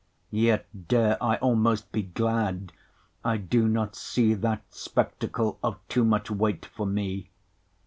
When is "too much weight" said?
5.89-6.65